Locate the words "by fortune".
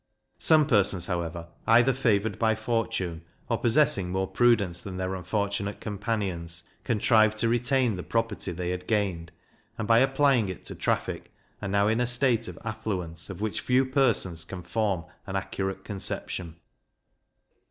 2.39-3.21